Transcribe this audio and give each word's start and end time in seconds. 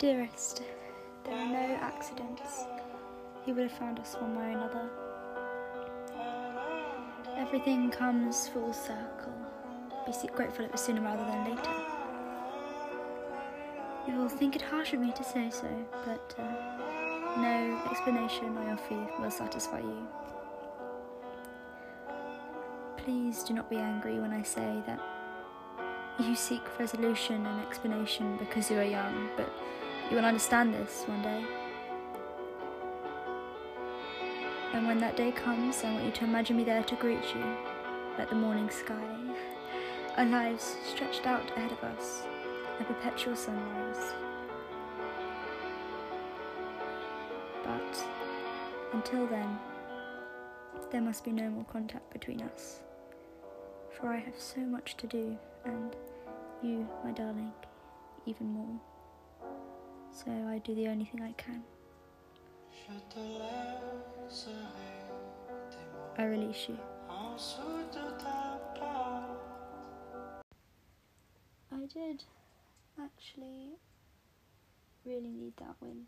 Dearest, 0.00 0.62
there 1.24 1.34
are 1.34 1.46
no 1.46 1.74
accidents. 1.78 2.64
He 3.44 3.52
would 3.52 3.64
have 3.68 3.78
found 3.78 3.98
us 3.98 4.14
one 4.14 4.34
way 4.34 4.46
or 4.46 4.56
another. 4.56 4.88
Everything 7.36 7.90
comes 7.90 8.48
full 8.48 8.72
circle. 8.72 9.34
Be 10.06 10.28
grateful 10.28 10.64
it 10.64 10.72
was 10.72 10.80
sooner 10.80 11.02
rather 11.02 11.22
than 11.22 11.54
later. 11.54 11.70
You 14.08 14.16
will 14.16 14.30
think 14.30 14.56
it 14.56 14.62
harsh 14.62 14.94
of 14.94 15.00
me 15.00 15.12
to 15.12 15.22
say 15.22 15.50
so, 15.50 15.68
but 16.06 16.34
uh, 16.38 17.36
no 17.36 17.82
explanation 17.90 18.56
I 18.56 18.72
offer 18.72 18.94
you 18.94 19.06
will 19.20 19.30
satisfy 19.30 19.80
you. 19.80 20.08
Please 22.96 23.42
do 23.42 23.52
not 23.52 23.68
be 23.68 23.76
angry 23.76 24.18
when 24.18 24.32
I 24.32 24.44
say 24.44 24.82
that 24.86 24.98
you 26.18 26.34
seek 26.34 26.62
resolution 26.78 27.44
and 27.44 27.66
explanation 27.66 28.38
because 28.38 28.70
you 28.70 28.78
are 28.78 28.84
young, 28.84 29.28
but 29.36 29.52
you 30.10 30.16
will 30.16 30.24
understand 30.24 30.74
this 30.74 31.04
one 31.06 31.22
day. 31.22 31.44
And 34.72 34.86
when 34.86 34.98
that 34.98 35.16
day 35.16 35.30
comes, 35.30 35.84
I 35.84 35.92
want 35.92 36.04
you 36.04 36.10
to 36.10 36.24
imagine 36.24 36.56
me 36.56 36.64
there 36.64 36.82
to 36.82 36.94
greet 36.96 37.34
you, 37.34 37.44
like 38.18 38.28
the 38.28 38.34
morning 38.36 38.68
sky, 38.70 38.94
our 40.16 40.24
lives 40.24 40.76
stretched 40.84 41.26
out 41.26 41.50
ahead 41.56 41.72
of 41.72 41.82
us, 41.84 42.24
a 42.80 42.84
perpetual 42.84 43.36
sunrise. 43.36 44.12
But 47.64 48.04
until 48.92 49.26
then, 49.26 49.58
there 50.90 51.00
must 51.00 51.24
be 51.24 51.30
no 51.30 51.48
more 51.50 51.64
contact 51.72 52.12
between 52.12 52.42
us, 52.42 52.80
for 53.90 54.08
I 54.08 54.18
have 54.18 54.38
so 54.38 54.60
much 54.60 54.96
to 54.98 55.06
do, 55.06 55.38
and 55.64 55.94
you, 56.62 56.88
my 57.04 57.12
darling, 57.12 57.52
even 58.26 58.48
more. 58.48 58.80
So 60.12 60.30
I 60.30 60.58
do 60.58 60.74
the 60.74 60.88
only 60.88 61.04
thing 61.06 61.22
I 61.22 61.32
can. 61.32 61.62
I 66.18 66.24
release 66.24 66.68
you. 66.68 66.78
I 71.72 71.86
did 71.86 72.24
actually 73.02 73.78
really 75.06 75.30
need 75.30 75.56
that 75.58 75.76
win. 75.80 76.02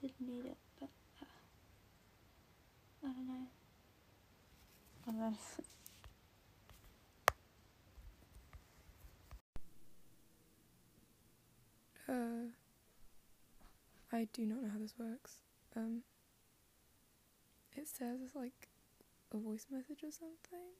Didn't 0.00 0.20
need 0.20 0.44
it, 0.46 0.56
but 0.78 0.90
uh, 1.20 1.26
I 3.04 3.06
don't 3.08 3.26
know. 3.26 3.46
I 5.06 5.10
don't 5.10 5.20
know. 5.20 5.36
Uh, 12.10 12.50
I 14.12 14.26
do 14.32 14.44
not 14.44 14.62
know 14.62 14.70
how 14.72 14.78
this 14.80 14.94
works. 14.98 15.36
Um, 15.76 16.02
it 17.76 17.86
says 17.86 18.18
it's 18.24 18.34
like 18.34 18.68
a 19.32 19.36
voice 19.36 19.66
message 19.70 20.02
or 20.02 20.10
something. 20.10 20.74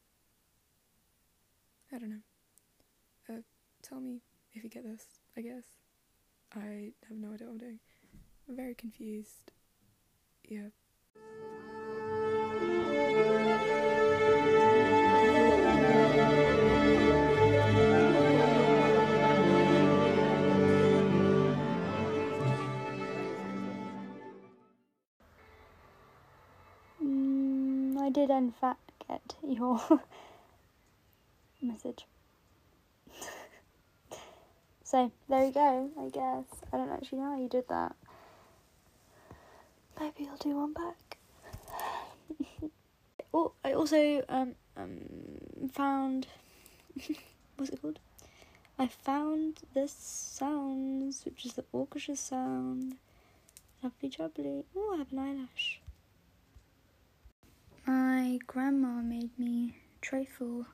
I 1.92 1.98
don't 1.98 2.10
know. 2.10 3.34
Uh, 3.34 3.42
tell 3.82 4.00
me 4.00 4.22
if 4.52 4.64
you 4.64 4.70
get 4.70 4.82
this. 4.82 5.04
I 5.36 5.42
guess. 5.42 5.64
I 6.54 6.92
have 7.08 7.16
no 7.16 7.32
idea 7.32 7.46
what 7.46 7.52
I'm 7.52 7.58
doing. 7.58 7.78
I'm 8.48 8.56
very 8.56 8.74
confused. 8.74 9.52
Yeah. 10.48 10.70
I 28.10 28.12
did 28.12 28.30
in 28.30 28.50
fact 28.50 28.90
get 29.06 29.36
your 29.40 29.80
message. 31.62 32.06
so 34.82 35.12
there 35.28 35.44
you 35.44 35.52
go, 35.52 35.90
I 35.96 36.08
guess. 36.08 36.46
I 36.72 36.78
don't 36.78 36.90
actually 36.90 37.18
know 37.18 37.30
how 37.30 37.40
you 37.40 37.48
did 37.48 37.68
that. 37.68 37.94
Maybe 40.00 40.28
I'll 40.28 40.36
do 40.38 40.56
one 40.56 40.72
back. 40.72 41.18
oh, 43.32 43.52
I 43.64 43.74
also 43.74 44.24
um 44.28 44.56
um 44.76 45.70
found 45.72 46.26
what's 47.56 47.70
it 47.70 47.80
called? 47.80 48.00
I 48.76 48.88
found 48.88 49.60
this 49.72 49.92
sounds, 49.92 51.24
which 51.24 51.46
is 51.46 51.52
the 51.52 51.64
orchestra 51.70 52.16
sound. 52.16 52.96
Lovely 53.84 54.08
jubbly. 54.10 54.64
Oh, 54.74 54.94
I 54.94 54.98
have 54.98 55.12
an 55.12 55.18
eyelash. 55.20 55.79
My 57.90 58.38
grandma 58.46 59.02
made 59.02 59.36
me 59.36 59.74
trifle. 60.00 60.64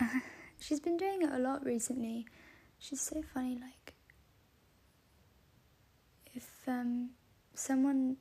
She's 0.58 0.80
been 0.80 0.96
doing 0.96 1.22
it 1.22 1.30
a 1.30 1.38
lot 1.38 1.64
recently. 1.64 2.26
She's 2.80 3.00
so 3.00 3.22
funny. 3.32 3.60
Like, 3.60 3.94
if 6.34 6.48
um, 6.66 7.10
someone, 7.54 8.16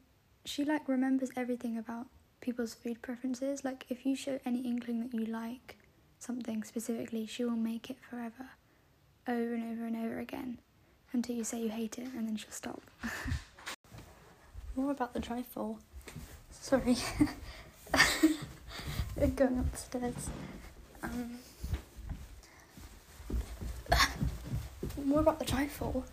she 0.46 0.64
like 0.64 0.88
remembers 0.88 1.32
everything 1.36 1.80
about 1.80 2.06
people's 2.42 2.76
food 2.76 3.02
preferences. 3.02 3.66
Like, 3.66 3.88
if 3.90 4.06
you 4.06 4.16
show 4.16 4.40
any 4.46 4.60
inkling 4.60 5.00
that 5.10 5.20
you 5.20 5.26
like 5.26 5.76
something 6.20 6.64
specifically, 6.64 7.26
she 7.26 7.44
will 7.44 7.58
make 7.72 7.90
it 7.90 7.98
forever, 8.08 8.52
over 9.28 9.56
and 9.56 9.64
over 9.74 9.88
and 9.88 9.96
over 9.96 10.20
again, 10.20 10.60
until 11.12 11.36
you 11.36 11.44
say 11.44 11.60
you 11.60 11.70
hate 11.70 11.98
it, 11.98 12.10
and 12.16 12.28
then 12.28 12.38
she'll 12.38 12.52
stop. 12.52 12.84
More 14.76 14.92
about 14.92 15.16
the 15.16 15.20
trifle. 15.20 15.80
Sorry. 16.52 16.96
going 19.28 19.60
upstairs. 19.60 20.30
Um, 21.04 21.40
more 25.06 25.20
about 25.20 25.40
the 25.40 25.46
trifle. 25.46 26.06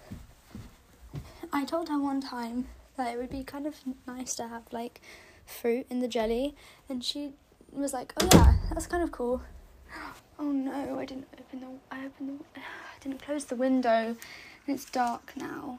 I 1.52 1.64
told 1.64 1.88
her 1.88 1.98
one 1.98 2.20
time 2.20 2.66
that 2.96 3.14
it 3.14 3.18
would 3.18 3.30
be 3.30 3.44
kind 3.44 3.66
of 3.66 3.76
nice 4.06 4.34
to 4.36 4.48
have 4.48 4.62
like 4.72 5.00
fruit 5.44 5.86
in 5.90 6.00
the 6.00 6.08
jelly, 6.08 6.54
and 6.88 7.04
she 7.04 7.32
was 7.72 7.92
like, 7.92 8.12
"Oh 8.20 8.28
yeah, 8.32 8.54
that's 8.72 8.86
kind 8.86 9.02
of 9.02 9.12
cool." 9.12 9.42
Oh 10.38 10.52
no, 10.52 10.98
I 10.98 11.06
didn't 11.06 11.28
open 11.32 11.60
the. 11.60 11.66
I 11.90 12.04
opened 12.04 12.40
the. 12.54 12.60
I 12.60 12.98
didn't 13.00 13.22
close 13.22 13.46
the 13.46 13.56
window, 13.56 14.14
and 14.18 14.18
it's 14.66 14.84
dark 14.84 15.32
now. 15.34 15.78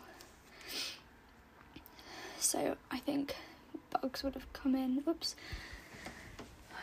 So 2.39 2.75
I 2.89 2.97
think 2.97 3.35
bugs 3.91 4.23
would 4.23 4.33
have 4.33 4.51
come 4.53 4.73
in. 4.73 5.03
Oops. 5.07 5.35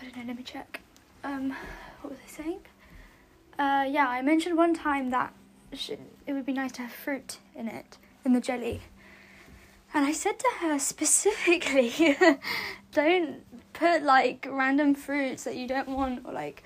I 0.05 0.11
don't 0.11 0.17
know, 0.19 0.25
let 0.27 0.37
me 0.37 0.43
check. 0.43 0.81
Um, 1.23 1.55
what 2.03 2.11
was 2.11 2.19
I 2.23 2.29
saying? 2.29 2.61
Uh, 3.59 3.87
yeah, 3.89 4.07
I 4.07 4.21
mentioned 4.21 4.57
one 4.57 4.75
time 4.75 5.11
that 5.11 5.33
it 5.87 6.33
would 6.33 6.45
be 6.45 6.53
nice 6.53 6.73
to 6.73 6.83
have 6.83 6.93
fruit 6.93 7.39
in 7.55 7.69
it, 7.69 7.97
in 8.25 8.35
the 8.35 8.41
jelly. 8.41 8.83
And 9.95 10.05
I 10.05 10.13
said 10.13 10.39
to 10.41 10.49
her 10.61 10.79
specifically, 10.79 12.19
don't 12.93 13.43
put 13.73 14.03
like 14.03 14.47
random 14.51 14.95
fruits 14.95 15.45
that 15.45 15.57
you 15.57 15.67
don't 15.67 15.89
want 15.89 16.27
or 16.27 16.33
like 16.33 16.63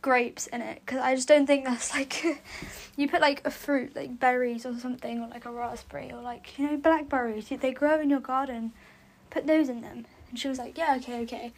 grapes 0.00 0.46
in 0.46 0.60
it 0.60 0.80
because 0.84 1.00
I 1.00 1.14
just 1.16 1.26
don't 1.26 1.46
think 1.46 1.64
that's 1.64 1.92
like 1.94 2.24
you 2.96 3.08
put 3.08 3.20
like 3.20 3.44
a 3.44 3.50
fruit 3.50 3.96
like 3.96 4.20
berries 4.20 4.64
or 4.64 4.78
something 4.78 5.20
or 5.20 5.28
like 5.28 5.44
a 5.44 5.50
raspberry 5.50 6.12
or 6.12 6.22
like 6.22 6.58
you 6.58 6.70
know 6.70 6.76
blackberries 6.76 7.48
they 7.48 7.72
grow 7.72 8.00
in 8.00 8.08
your 8.08 8.20
garden 8.20 8.72
put 9.30 9.46
those 9.46 9.68
in 9.68 9.80
them 9.80 10.06
and 10.30 10.38
she 10.38 10.48
was 10.48 10.58
like 10.58 10.78
yeah 10.78 10.94
okay 10.96 11.20
okay 11.22 11.52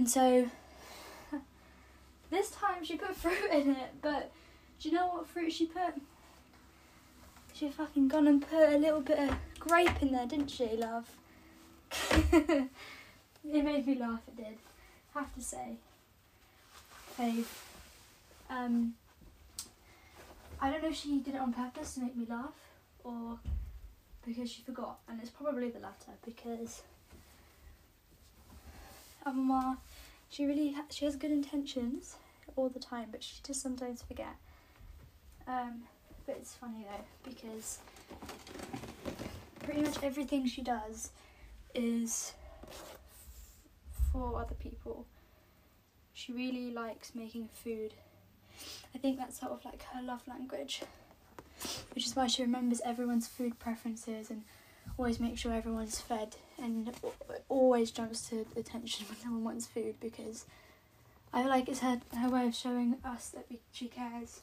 and 0.00 0.08
so 0.08 0.48
this 2.30 2.50
time 2.52 2.82
she 2.82 2.96
put 2.96 3.14
fruit 3.14 3.50
in 3.52 3.72
it, 3.72 3.90
but 4.00 4.32
do 4.80 4.88
you 4.88 4.94
know 4.94 5.08
what 5.08 5.28
fruit 5.28 5.52
she 5.52 5.66
put? 5.66 5.92
She 7.52 7.68
fucking 7.68 8.08
gone 8.08 8.26
and 8.26 8.40
put 8.40 8.72
a 8.72 8.78
little 8.78 9.02
bit 9.02 9.18
of 9.18 9.36
grape 9.58 10.00
in 10.00 10.12
there, 10.12 10.24
didn't 10.24 10.48
she, 10.48 10.74
love? 10.74 11.06
it 12.32 12.70
made 13.44 13.86
me 13.86 13.94
laugh, 13.96 14.22
it 14.26 14.38
did. 14.38 14.56
Have 15.12 15.34
to 15.34 15.42
say. 15.42 15.76
Fave. 17.18 17.44
Um, 18.48 18.94
I 20.62 20.70
don't 20.70 20.82
know 20.82 20.88
if 20.88 20.96
she 20.96 21.18
did 21.18 21.34
it 21.34 21.40
on 21.42 21.52
purpose 21.52 21.96
to 21.96 22.00
make 22.00 22.16
me 22.16 22.24
laugh 22.26 22.54
or 23.04 23.38
because 24.26 24.50
she 24.50 24.62
forgot, 24.62 25.00
and 25.10 25.20
it's 25.20 25.28
probably 25.28 25.68
the 25.68 25.80
latter 25.80 26.12
because 26.24 26.80
Amama, 29.26 29.78
she 30.28 30.46
really 30.46 30.72
ha- 30.72 30.84
she 30.90 31.04
has 31.04 31.16
good 31.16 31.30
intentions 31.30 32.16
all 32.56 32.68
the 32.68 32.78
time, 32.78 33.08
but 33.10 33.22
she 33.22 33.36
does 33.42 33.60
sometimes 33.60 34.02
forget. 34.02 34.36
Um, 35.46 35.82
but 36.26 36.36
it's 36.36 36.54
funny 36.54 36.86
though 36.88 37.30
because 37.30 37.78
pretty 39.62 39.82
much 39.82 40.02
everything 40.02 40.46
she 40.46 40.62
does 40.62 41.10
is 41.74 42.34
for 44.12 44.40
other 44.40 44.54
people. 44.54 45.06
She 46.12 46.32
really 46.32 46.70
likes 46.70 47.14
making 47.14 47.48
food. 47.52 47.94
I 48.94 48.98
think 48.98 49.18
that's 49.18 49.40
sort 49.40 49.52
of 49.52 49.64
like 49.64 49.82
her 49.94 50.02
love 50.02 50.26
language, 50.28 50.82
which 51.94 52.06
is 52.06 52.14
why 52.14 52.26
she 52.26 52.42
remembers 52.42 52.80
everyone's 52.84 53.28
food 53.28 53.58
preferences 53.58 54.30
and 54.30 54.42
always 55.00 55.18
makes 55.18 55.40
sure 55.40 55.54
everyone's 55.54 55.98
fed 55.98 56.36
and 56.62 56.92
always 57.48 57.90
jumps 57.90 58.28
to 58.28 58.44
attention 58.54 59.06
when 59.08 59.16
no 59.24 59.32
one 59.32 59.44
wants 59.44 59.66
food 59.66 59.94
because 59.98 60.44
I 61.32 61.40
feel 61.40 61.48
like 61.48 61.70
it's 61.70 61.80
her 61.80 62.02
her 62.18 62.28
way 62.28 62.46
of 62.46 62.54
showing 62.54 62.98
us 63.02 63.30
that 63.30 63.46
we, 63.48 63.60
she 63.72 63.88
cares. 63.88 64.42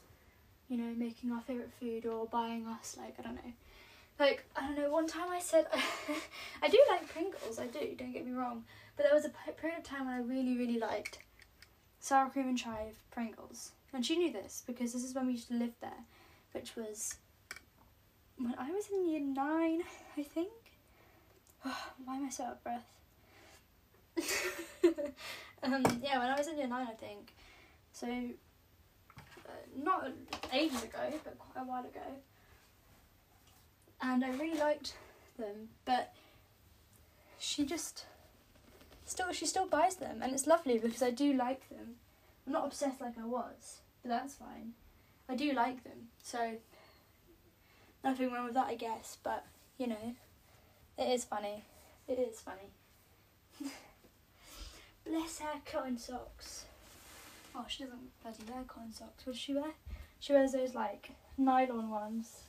You 0.68 0.76
know, 0.76 0.92
making 0.96 1.30
our 1.30 1.40
favorite 1.40 1.70
food 1.78 2.04
or 2.06 2.26
buying 2.26 2.66
us 2.66 2.96
like 2.98 3.14
I 3.20 3.22
don't 3.22 3.36
know. 3.36 3.52
Like 4.18 4.44
I 4.56 4.66
don't 4.66 4.76
know. 4.76 4.90
One 4.90 5.06
time 5.06 5.30
I 5.30 5.38
said 5.38 5.66
I 6.62 6.68
do 6.68 6.82
like 6.90 7.08
Pringles. 7.08 7.60
I 7.60 7.68
do. 7.68 7.94
Don't 7.96 8.12
get 8.12 8.26
me 8.26 8.32
wrong. 8.32 8.64
But 8.96 9.04
there 9.04 9.14
was 9.14 9.26
a 9.26 9.52
period 9.52 9.78
of 9.78 9.84
time 9.84 10.06
when 10.06 10.14
I 10.16 10.18
really 10.18 10.58
really 10.58 10.78
liked 10.80 11.18
sour 12.00 12.30
cream 12.30 12.48
and 12.48 12.58
chive 12.58 12.96
Pringles, 13.12 13.70
and 13.92 14.04
she 14.04 14.16
knew 14.16 14.32
this 14.32 14.64
because 14.66 14.92
this 14.92 15.04
is 15.04 15.14
when 15.14 15.26
we 15.26 15.34
used 15.34 15.48
to 15.48 15.54
live 15.54 15.74
there, 15.80 16.02
which 16.50 16.74
was 16.74 17.14
when 18.38 18.54
I 18.58 18.70
was 18.70 18.88
in 18.92 19.08
year 19.08 19.20
nine, 19.20 19.82
I 20.16 20.22
think. 20.22 20.50
why 22.04 22.16
am 22.16 22.26
I 22.26 22.30
so 22.30 22.44
out 22.44 22.52
of 22.52 22.64
breath? 22.64 22.86
um, 25.62 25.84
yeah, 26.02 26.18
when 26.18 26.28
I 26.28 26.36
was 26.36 26.46
in 26.46 26.56
year 26.56 26.68
nine, 26.68 26.86
I 26.88 26.94
think. 26.94 27.32
So, 27.92 28.06
uh, 28.06 29.50
not 29.84 30.10
ages 30.52 30.82
ago, 30.84 30.98
but 31.24 31.38
quite 31.38 31.62
a 31.62 31.66
while 31.66 31.84
ago. 31.84 32.00
And 34.00 34.24
I 34.24 34.30
really 34.30 34.58
liked 34.58 34.94
them, 35.38 35.70
but 35.84 36.14
she 37.38 37.64
just 37.64 38.04
still 39.04 39.32
she 39.32 39.46
still 39.46 39.66
buys 39.66 39.96
them, 39.96 40.22
and 40.22 40.32
it's 40.32 40.46
lovely 40.46 40.78
because 40.78 41.02
I 41.02 41.10
do 41.10 41.32
like 41.32 41.68
them. 41.68 41.96
I'm 42.46 42.52
not 42.52 42.66
obsessed 42.66 43.00
like 43.00 43.18
I 43.18 43.26
was, 43.26 43.80
but 44.02 44.10
that's 44.10 44.34
fine. 44.34 44.74
I 45.28 45.34
do 45.34 45.52
like 45.52 45.82
them, 45.82 46.08
so 46.22 46.58
nothing 48.04 48.32
wrong 48.32 48.46
with 48.46 48.54
that, 48.54 48.66
I 48.66 48.74
guess. 48.74 49.18
But 49.22 49.44
you 49.78 49.86
know, 49.86 50.14
it 50.96 51.08
is 51.08 51.24
funny. 51.24 51.62
It 52.06 52.18
is 52.18 52.40
funny. 52.40 52.70
Bless 55.06 55.38
her 55.40 55.60
cotton 55.70 55.98
socks. 55.98 56.64
Oh, 57.54 57.64
she 57.66 57.84
doesn't 57.84 58.20
bloody 58.22 58.52
wear 58.52 58.62
cotton 58.66 58.92
socks. 58.92 59.26
What 59.26 59.32
does 59.32 59.40
she 59.40 59.54
wear? 59.54 59.72
She 60.20 60.32
wears 60.32 60.52
those 60.52 60.74
like 60.74 61.10
nylon 61.36 61.90
ones. 61.90 62.42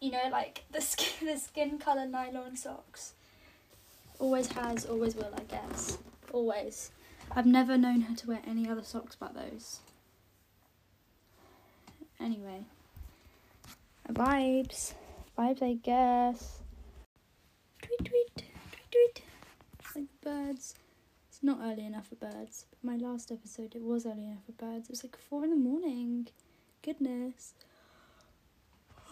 You 0.00 0.12
know, 0.12 0.28
like 0.30 0.64
the 0.70 0.80
skin, 0.80 1.28
the 1.28 1.38
skin 1.38 1.78
color 1.78 2.06
nylon 2.06 2.56
socks. 2.56 3.14
Always 4.18 4.48
has, 4.52 4.84
always 4.84 5.16
will, 5.16 5.32
I 5.34 5.42
guess. 5.42 5.98
Always. 6.32 6.90
I've 7.32 7.46
never 7.46 7.78
known 7.78 8.02
her 8.02 8.14
to 8.16 8.26
wear 8.26 8.40
any 8.46 8.68
other 8.68 8.82
socks 8.82 9.16
but 9.18 9.34
those. 9.34 9.80
Anyway. 12.20 12.64
Vibes. 14.12 14.94
Vibes, 15.38 15.62
I 15.62 15.74
guess. 15.74 16.60
Tweet, 17.82 17.98
tweet, 18.04 18.36
tweet, 18.36 18.90
tweet. 18.90 19.22
Like 19.94 20.06
birds. 20.22 20.74
It's 21.28 21.42
not 21.42 21.60
early 21.62 21.86
enough 21.86 22.08
for 22.08 22.16
birds. 22.16 22.66
But 22.70 22.84
my 22.84 22.96
last 22.96 23.30
episode, 23.30 23.74
it 23.74 23.82
was 23.82 24.06
early 24.06 24.24
enough 24.26 24.44
for 24.46 24.52
birds. 24.52 24.88
It 24.88 24.90
was 24.90 25.04
like 25.04 25.16
four 25.16 25.44
in 25.44 25.50
the 25.50 25.56
morning. 25.56 26.28
Goodness. 26.82 27.54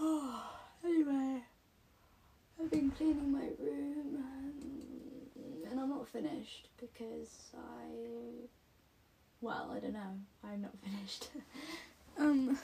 Oh, 0.00 0.50
anyway. 0.85 1.43
I've 2.61 2.71
been 2.71 2.91
cleaning 2.91 3.31
my 3.31 3.47
room 3.61 4.25
and, 4.43 5.71
and 5.71 5.81
I'm 5.81 5.91
not 5.91 6.09
finished 6.09 6.69
because 6.81 7.53
I. 7.56 8.49
Well, 9.41 9.73
I 9.75 9.79
don't 9.79 9.93
know. 9.93 10.19
I'm 10.43 10.62
not 10.62 10.73
finished. 10.85 11.29
um, 12.19 12.59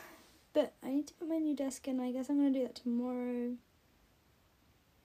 but 0.54 0.72
I 0.82 0.88
need 0.88 1.06
to 1.08 1.14
put 1.14 1.28
my 1.28 1.38
new 1.38 1.54
desk 1.54 1.86
in. 1.88 2.00
I 2.00 2.12
guess 2.12 2.30
I'm 2.30 2.38
gonna 2.38 2.50
do 2.50 2.62
that 2.62 2.76
tomorrow. 2.76 3.56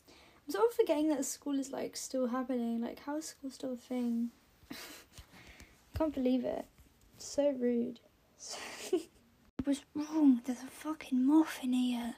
I'm 0.07 0.51
sort 0.51 0.69
of 0.69 0.75
forgetting 0.75 1.09
that 1.09 1.25
school 1.25 1.59
is 1.59 1.71
like 1.71 1.97
still 1.97 2.27
happening. 2.27 2.81
Like, 2.81 2.99
how 2.99 3.17
is 3.17 3.25
school 3.25 3.49
still 3.49 3.73
a 3.73 3.75
thing? 3.75 4.29
Can't 5.97 6.13
believe 6.13 6.45
it. 6.45 6.65
So 7.17 7.51
rude. 7.51 7.99
Was 9.65 9.83
wrong. 9.93 10.41
There's 10.45 10.63
a 10.63 10.67
fucking 10.67 11.25
moth 11.25 11.59
in 11.63 11.73
here. 11.73 12.15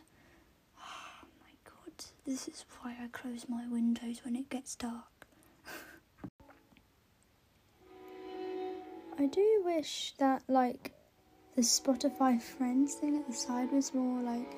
Oh 1.24 1.28
my 1.42 1.54
god. 1.64 1.94
This 2.26 2.48
is 2.48 2.66
why 2.82 2.96
I 3.02 3.08
close 3.12 3.46
my 3.50 3.68
windows 3.68 4.22
when 4.24 4.36
it 4.36 4.50
gets 4.50 4.76
dark. 4.76 5.26
I 9.20 9.26
do 9.26 9.62
wish 9.66 10.14
that 10.18 10.44
like 10.48 10.94
the 11.62 11.68
Spotify 11.68 12.42
Friends 12.42 12.96
thing 12.96 13.16
at 13.16 13.28
the 13.28 13.34
side 13.34 13.72
was 13.72 13.94
more 13.94 14.20
like 14.24 14.52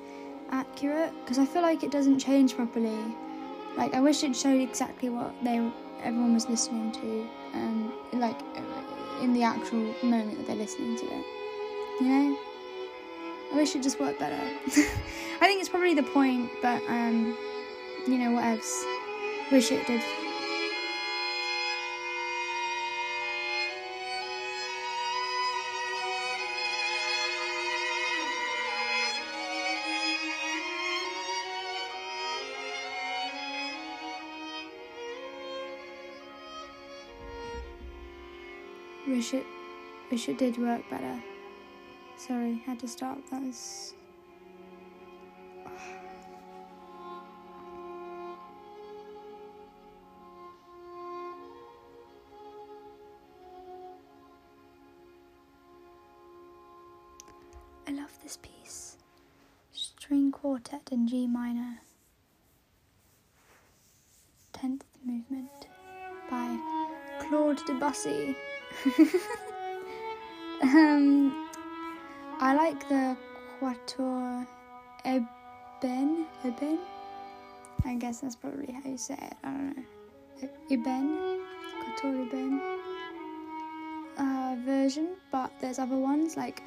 accurate 0.50 1.12
because 1.20 1.38
I 1.38 1.44
feel 1.44 1.60
like 1.60 1.82
it 1.82 1.90
doesn't 1.90 2.18
change 2.18 2.56
properly. 2.56 2.96
Like 3.76 3.92
I 3.92 4.00
wish 4.00 4.24
it 4.24 4.34
showed 4.34 4.58
exactly 4.58 5.10
what 5.10 5.34
they 5.44 5.70
everyone 6.02 6.32
was 6.32 6.48
listening 6.48 6.92
to 6.92 7.28
and 7.52 7.92
like 8.14 8.40
in 9.20 9.34
the 9.34 9.42
actual 9.42 9.94
moment 10.02 10.38
that 10.38 10.46
they're 10.46 10.56
listening 10.56 10.96
to 10.96 11.04
it. 11.04 11.26
You 12.00 12.08
know? 12.08 12.38
I 13.52 13.56
wish 13.56 13.76
it 13.76 13.82
just 13.82 14.00
worked 14.00 14.18
better. 14.18 14.40
I 14.66 15.46
think 15.46 15.60
it's 15.60 15.68
probably 15.68 15.92
the 15.92 16.04
point, 16.04 16.50
but 16.62 16.82
um 16.88 17.36
you 18.06 18.16
know 18.16 18.30
what? 18.30 18.64
Wish 19.52 19.70
it 19.72 19.86
did 19.86 20.00
Wish 39.14 39.32
it, 39.32 39.46
wish 40.10 40.28
it 40.28 40.38
did 40.38 40.58
work 40.58 40.82
better. 40.90 41.22
Sorry, 42.16 42.60
had 42.66 42.80
to 42.80 42.88
stop. 42.88 43.16
That 43.30 43.42
was. 43.42 43.94
I 57.86 57.92
love 57.92 58.18
this 58.20 58.36
piece. 58.42 58.96
String 59.70 60.32
quartet 60.32 60.88
in 60.90 61.06
G 61.06 61.28
minor. 61.28 61.82
Tenth 64.52 64.84
movement 65.04 65.68
by 66.28 66.58
Claude 67.20 67.64
Debussy. 67.64 68.34
Um, 70.62 71.48
I 72.38 72.54
like 72.54 72.86
the 72.88 73.16
Quatuor 73.58 74.46
Eben. 75.04 76.26
Eben? 76.44 76.78
I 77.86 77.94
guess 77.94 78.20
that's 78.20 78.36
probably 78.36 78.72
how 78.72 78.90
you 78.90 78.98
say 78.98 79.14
it. 79.14 79.36
I 79.42 79.48
don't 79.48 79.76
know. 79.76 79.84
Eben? 80.70 81.40
Quatuor 81.80 82.26
Eben? 82.26 82.60
Uh, 84.18 84.56
version, 84.66 85.16
but 85.32 85.50
there's 85.60 85.78
other 85.78 85.96
ones 85.96 86.36
like 86.36 86.62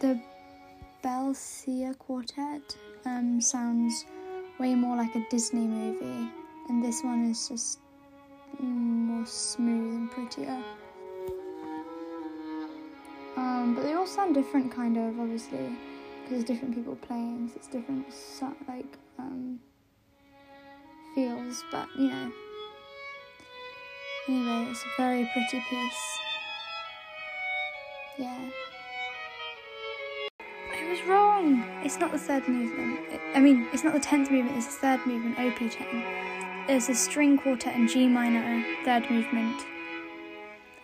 the 0.00 0.20
Belcia 1.02 1.98
Quartet. 1.98 2.76
Um, 3.04 3.40
sounds 3.40 4.04
way 4.60 4.74
more 4.76 4.96
like 4.96 5.14
a 5.16 5.26
Disney 5.28 5.66
movie, 5.66 6.30
and 6.68 6.84
this 6.84 7.02
one 7.02 7.30
is 7.30 7.48
just 7.48 7.80
more 8.60 9.26
smooth 9.26 9.94
and 9.94 10.10
prettier. 10.10 10.62
Um, 13.68 13.74
but 13.74 13.82
they 13.82 13.92
all 13.92 14.06
sound 14.06 14.34
different, 14.34 14.72
kind 14.72 14.96
of, 14.96 15.20
obviously, 15.20 15.76
because 16.24 16.42
different 16.42 16.74
people 16.74 16.96
playing, 16.96 17.48
so 17.48 17.56
it's 17.56 17.66
different, 17.66 18.10
so, 18.10 18.50
like, 18.66 18.96
um, 19.18 19.60
feels, 21.14 21.62
but, 21.70 21.86
you 21.94 22.08
know. 22.08 22.32
Anyway, 24.26 24.70
it's 24.70 24.82
a 24.82 25.02
very 25.02 25.28
pretty 25.34 25.62
piece. 25.68 26.18
Yeah. 28.16 28.38
I 30.40 30.88
was 30.88 31.02
wrong! 31.06 31.62
It's 31.84 31.98
not 31.98 32.10
the 32.10 32.18
third 32.18 32.48
movement. 32.48 33.00
I 33.34 33.40
mean, 33.40 33.68
it's 33.74 33.84
not 33.84 33.92
the 33.92 34.00
tenth 34.00 34.30
movement, 34.30 34.56
it's 34.56 34.76
the 34.76 34.80
third 34.80 35.06
movement, 35.06 35.38
OP 35.38 35.58
10. 35.58 36.66
There's 36.66 36.88
a 36.88 36.94
string 36.94 37.36
quartet 37.36 37.76
in 37.76 37.86
G 37.86 38.08
minor, 38.08 38.64
third 38.86 39.10
movement, 39.10 39.60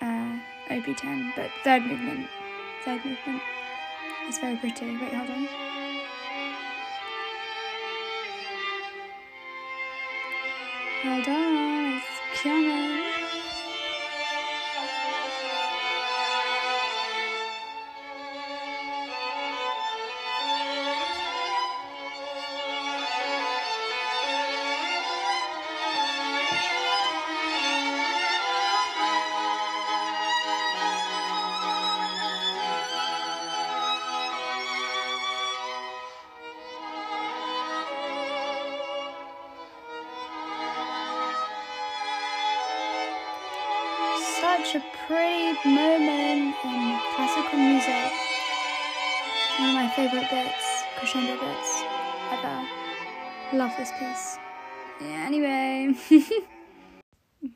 uh, 0.02 0.36
OP 0.70 0.94
10, 0.94 1.32
but 1.34 1.50
third 1.64 1.86
movement 1.86 2.28
third 2.84 3.02
movement. 3.02 3.40
It's 4.28 4.38
very 4.38 4.56
pretty. 4.56 4.84
Wait, 4.84 5.14
hold 5.14 5.30
on. 5.30 5.48
Hold 11.02 11.28
on, 11.28 11.96
it's 11.96 12.42
coming. 12.42 13.13
Such 44.58 44.76
a 44.76 44.84
pretty 45.08 45.68
moment 45.68 46.54
in 46.64 47.00
classical 47.16 47.58
music. 47.58 48.12
One 49.58 49.70
of 49.70 49.74
my 49.74 49.92
favourite 49.96 50.30
bits, 50.30 50.84
crescendo 50.96 51.32
bits 51.40 51.82
ever. 52.30 52.64
Love 53.52 53.72
this 53.76 53.90
piece. 53.98 54.38
Yeah, 55.00 55.24
anyway. 55.26 55.94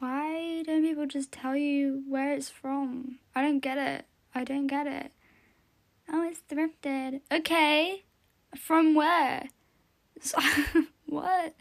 Why 0.01 0.65
don't 0.67 0.83
people 0.83 1.07
just 1.07 1.31
tell 1.31 1.55
you 1.57 2.03
where 2.09 2.33
it's 2.33 2.51
from? 2.51 3.21
I 3.33 3.43
don't 3.43 3.61
get 3.61 3.79
it. 3.79 4.05
I 4.35 4.43
don't 4.43 4.67
get 4.67 4.89
it. 4.89 5.13
Oh, 6.13 6.29
it's 6.29 6.43
thrifted. 6.51 7.21
Okay. 7.31 8.03
From 8.57 8.97
where? 8.97 9.45
What? 11.07 11.55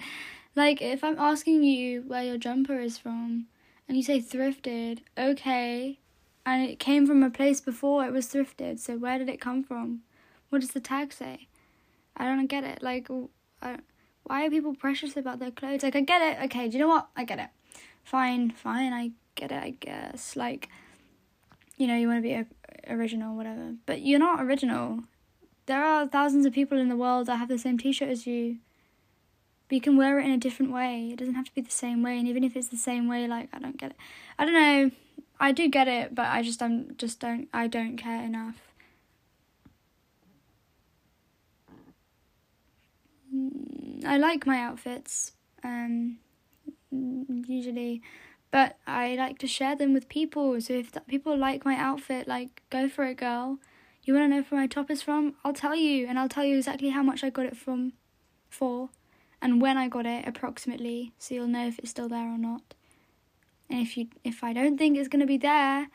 Like, 0.55 0.81
if 0.81 1.03
I'm 1.05 1.17
asking 1.17 1.63
you 1.63 2.01
where 2.01 2.23
your 2.23 2.37
jumper 2.37 2.79
is 2.79 2.97
from 2.97 3.47
and 3.87 3.97
you 3.97 4.03
say 4.03 4.19
thrifted, 4.19 4.99
okay. 5.17 5.99
And 6.45 6.69
it 6.69 6.79
came 6.79 7.05
from 7.05 7.23
a 7.23 7.29
place 7.29 7.59
before 7.59 8.05
it 8.05 8.13
was 8.13 8.27
thrifted, 8.27 8.79
so 8.79 8.97
where 8.97 9.17
did 9.17 9.29
it 9.29 9.41
come 9.41 9.63
from? 9.63 10.01
What 10.49 10.61
does 10.61 10.71
the 10.71 10.79
tag 10.79 11.11
say? 11.11 11.47
I 12.15 12.25
don't 12.25 12.47
get 12.47 12.63
it. 12.63 12.81
Like, 12.81 13.07
why 13.59 14.45
are 14.45 14.49
people 14.49 14.73
precious 14.75 15.17
about 15.17 15.39
their 15.39 15.51
clothes? 15.51 15.83
Like, 15.83 15.95
I 15.95 16.01
get 16.01 16.21
it. 16.21 16.45
Okay, 16.45 16.67
do 16.67 16.77
you 16.77 16.83
know 16.83 16.87
what? 16.87 17.07
I 17.15 17.23
get 17.23 17.39
it. 17.39 17.49
Fine, 18.03 18.51
fine, 18.51 18.93
I 18.93 19.11
get 19.35 19.51
it, 19.51 19.61
I 19.61 19.71
guess. 19.71 20.35
Like, 20.35 20.69
you 21.77 21.87
know, 21.87 21.95
you 21.95 22.07
want 22.07 22.23
to 22.23 22.27
be 22.27 22.45
original, 22.91 23.35
whatever. 23.35 23.75
But 23.85 24.01
you're 24.01 24.19
not 24.19 24.41
original. 24.41 25.03
There 25.65 25.83
are 25.83 26.07
thousands 26.07 26.45
of 26.45 26.53
people 26.53 26.77
in 26.77 26.87
the 26.87 26.95
world 26.95 27.27
that 27.27 27.35
have 27.35 27.49
the 27.49 27.57
same 27.57 27.77
t 27.77 27.91
shirt 27.91 28.09
as 28.09 28.25
you. 28.25 28.57
But 29.67 29.75
you 29.75 29.81
can 29.81 29.97
wear 29.97 30.19
it 30.19 30.25
in 30.25 30.31
a 30.31 30.37
different 30.37 30.71
way. 30.71 31.09
It 31.11 31.19
doesn't 31.19 31.35
have 31.35 31.45
to 31.45 31.53
be 31.53 31.61
the 31.61 31.69
same 31.71 32.01
way. 32.01 32.17
And 32.17 32.27
even 32.27 32.43
if 32.43 32.55
it's 32.55 32.69
the 32.69 32.77
same 32.77 33.07
way, 33.07 33.27
like, 33.27 33.49
I 33.51 33.59
don't 33.59 33.77
get 33.77 33.91
it. 33.91 33.97
I 34.39 34.45
don't 34.45 34.53
know. 34.53 34.91
I 35.39 35.51
do 35.51 35.67
get 35.67 35.87
it, 35.87 36.15
but 36.15 36.27
I 36.27 36.41
just, 36.41 36.61
I'm 36.63 36.95
just 36.97 37.19
don't, 37.19 37.47
I 37.53 37.67
don't 37.67 37.97
care 37.97 38.23
enough. 38.23 38.55
Mm, 43.35 44.05
I 44.05 44.17
like 44.17 44.47
my 44.47 44.59
outfits, 44.59 45.33
um, 45.63 46.17
usually, 46.91 48.01
but 48.51 48.77
I 48.87 49.15
like 49.15 49.37
to 49.39 49.47
share 49.47 49.75
them 49.75 49.93
with 49.93 50.09
people. 50.09 50.59
So 50.61 50.73
if 50.73 50.91
people 51.07 51.37
like 51.37 51.65
my 51.65 51.75
outfit, 51.75 52.27
like, 52.27 52.63
go 52.69 52.87
for 52.87 53.03
it, 53.03 53.17
girl. 53.17 53.59
You 54.03 54.13
want 54.13 54.31
to 54.31 54.37
know 54.37 54.45
where 54.47 54.61
my 54.61 54.67
top 54.67 54.89
is 54.89 55.01
from? 55.01 55.35
I'll 55.43 55.53
tell 55.53 55.75
you, 55.75 56.07
and 56.07 56.17
I'll 56.17 56.29
tell 56.29 56.45
you 56.45 56.55
exactly 56.55 56.89
how 56.89 57.03
much 57.03 57.23
I 57.23 57.29
got 57.29 57.45
it 57.45 57.57
from, 57.57 57.91
for, 58.49 58.89
and 59.41 59.61
when 59.61 59.77
I 59.77 59.87
got 59.87 60.05
it 60.05 60.27
approximately, 60.27 61.13
so 61.17 61.35
you'll 61.35 61.47
know 61.47 61.67
if 61.67 61.79
it's 61.79 61.89
still 61.89 62.09
there 62.09 62.27
or 62.27 62.37
not. 62.37 62.73
And 63.69 63.81
if 63.81 63.97
you, 63.97 64.07
if 64.23 64.43
I 64.43 64.53
don't 64.53 64.77
think 64.77 64.97
it's 64.97 65.07
gonna 65.07 65.25
be 65.25 65.37
there, 65.37 65.89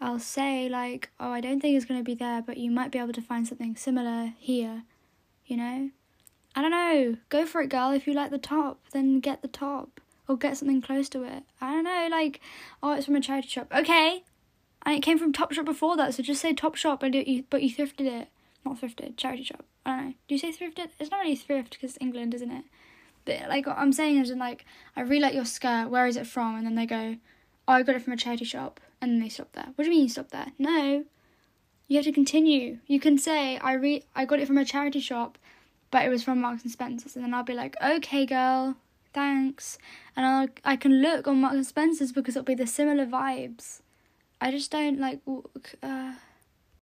I'll 0.00 0.18
say 0.18 0.68
like, 0.68 1.10
oh, 1.18 1.30
I 1.30 1.40
don't 1.40 1.60
think 1.60 1.76
it's 1.76 1.86
gonna 1.86 2.02
be 2.02 2.14
there, 2.14 2.42
but 2.42 2.56
you 2.56 2.70
might 2.70 2.90
be 2.90 2.98
able 2.98 3.12
to 3.12 3.22
find 3.22 3.46
something 3.46 3.76
similar 3.76 4.34
here, 4.38 4.82
you 5.46 5.56
know. 5.56 5.90
I 6.54 6.62
don't 6.62 6.70
know. 6.70 7.16
Go 7.28 7.46
for 7.46 7.60
it, 7.60 7.68
girl. 7.68 7.90
If 7.90 8.06
you 8.06 8.14
like 8.14 8.30
the 8.30 8.38
top, 8.38 8.80
then 8.92 9.20
get 9.20 9.42
the 9.42 9.48
top 9.48 10.00
or 10.26 10.36
get 10.36 10.56
something 10.56 10.82
close 10.82 11.08
to 11.10 11.22
it. 11.22 11.44
I 11.60 11.72
don't 11.72 11.84
know, 11.84 12.08
like, 12.10 12.40
oh, 12.82 12.92
it's 12.92 13.06
from 13.06 13.16
a 13.16 13.20
charity 13.20 13.48
shop. 13.48 13.72
Okay, 13.74 14.22
and 14.84 14.94
it 14.94 15.02
came 15.02 15.18
from 15.18 15.32
Topshop 15.32 15.64
before 15.64 15.96
that, 15.96 16.14
so 16.14 16.22
just 16.22 16.40
say 16.40 16.54
Topshop, 16.54 17.00
but 17.00 17.14
you 17.14 17.44
but 17.50 17.62
you 17.62 17.74
thrifted 17.74 18.06
it, 18.06 18.28
not 18.64 18.80
thrifted, 18.80 19.16
charity 19.16 19.44
shop. 19.44 19.64
I 19.84 19.90
don't 19.90 20.04
know. 20.06 20.14
Do 20.28 20.34
you 20.34 20.38
say 20.38 20.52
thrifted? 20.52 20.88
It's 20.98 21.10
not 21.10 21.20
really 21.20 21.36
thrift 21.36 21.70
because 21.70 21.98
England, 22.00 22.34
isn't 22.34 22.50
it? 22.50 22.64
But 23.28 23.50
like 23.50 23.66
what 23.66 23.76
I'm 23.76 23.92
saying 23.92 24.18
is, 24.18 24.30
like, 24.30 24.64
I 24.96 25.02
really 25.02 25.20
like 25.20 25.34
your 25.34 25.44
skirt. 25.44 25.90
Where 25.90 26.06
is 26.06 26.16
it 26.16 26.26
from? 26.26 26.56
And 26.56 26.66
then 26.66 26.76
they 26.76 26.86
go, 26.86 27.16
oh, 27.66 27.72
I 27.72 27.82
got 27.82 27.94
it 27.94 28.02
from 28.02 28.14
a 28.14 28.16
charity 28.16 28.46
shop, 28.46 28.80
and 29.02 29.12
then 29.12 29.20
they 29.20 29.28
stop 29.28 29.52
there. 29.52 29.68
What 29.74 29.84
do 29.84 29.84
you 29.84 29.90
mean 29.90 30.04
you 30.04 30.08
stop 30.08 30.30
there? 30.30 30.52
No, 30.58 31.04
you 31.88 31.96
have 31.96 32.06
to 32.06 32.12
continue. 32.12 32.78
You 32.86 32.98
can 32.98 33.18
say 33.18 33.58
I 33.58 33.74
re 33.74 34.02
I 34.16 34.24
got 34.24 34.40
it 34.40 34.46
from 34.46 34.56
a 34.56 34.64
charity 34.64 35.00
shop, 35.00 35.36
but 35.90 36.06
it 36.06 36.08
was 36.08 36.22
from 36.24 36.40
Marks 36.40 36.62
and 36.62 36.72
Spencers, 36.72 37.16
and 37.16 37.24
then 37.24 37.34
I'll 37.34 37.42
be 37.42 37.52
like, 37.52 37.76
okay, 37.84 38.24
girl, 38.24 38.76
thanks, 39.12 39.76
and 40.16 40.24
I'll 40.24 40.48
I 40.64 40.76
can 40.76 41.02
look 41.02 41.28
on 41.28 41.42
Marks 41.42 41.56
and 41.56 41.66
Spencers 41.66 42.12
because 42.12 42.34
it'll 42.34 42.46
be 42.46 42.54
the 42.54 42.66
similar 42.66 43.04
vibes. 43.04 43.82
I 44.40 44.50
just 44.50 44.70
don't 44.70 44.98
like. 44.98 45.20
Uh, 45.82 46.12